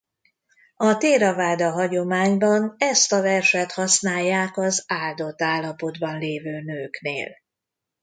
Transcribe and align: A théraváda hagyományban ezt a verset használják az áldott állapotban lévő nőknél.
A 0.75 0.97
théraváda 0.97 1.71
hagyományban 1.71 2.75
ezt 2.77 3.11
a 3.11 3.21
verset 3.21 3.71
használják 3.71 4.57
az 4.57 4.83
áldott 4.87 5.41
állapotban 5.41 6.17
lévő 6.17 6.61
nőknél. 6.61 7.29